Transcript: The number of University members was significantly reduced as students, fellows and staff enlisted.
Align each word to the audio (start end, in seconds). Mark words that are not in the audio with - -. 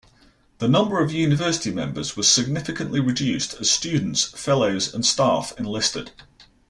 The 0.57 0.67
number 0.67 0.99
of 0.99 1.11
University 1.13 1.69
members 1.69 2.17
was 2.17 2.27
significantly 2.27 2.99
reduced 2.99 3.53
as 3.59 3.69
students, 3.69 4.23
fellows 4.23 4.91
and 4.95 5.05
staff 5.05 5.53
enlisted. 5.59 6.09